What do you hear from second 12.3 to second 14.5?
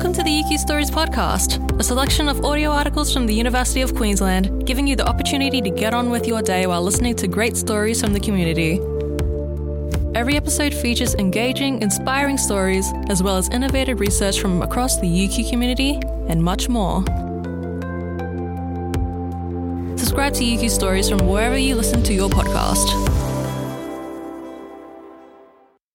stories, as well as innovative research